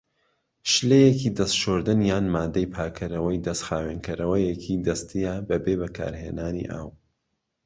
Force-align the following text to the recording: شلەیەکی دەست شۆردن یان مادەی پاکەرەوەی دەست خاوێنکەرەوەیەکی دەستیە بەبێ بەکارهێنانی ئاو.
شلەیەکی 0.71 1.35
دەست 1.37 1.55
شۆردن 1.61 1.99
یان 2.11 2.25
مادەی 2.35 2.71
پاکەرەوەی 2.75 3.43
دەست 3.45 3.63
خاوێنکەرەوەیەکی 3.67 4.81
دەستیە 4.85 5.33
بەبێ 5.49 5.73
بەکارهێنانی 5.81 6.69
ئاو. 6.71 6.89